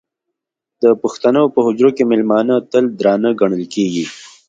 [0.81, 4.05] د پښتنو په حجرو کې مېلمانه تل درانه ګڼل کېږي.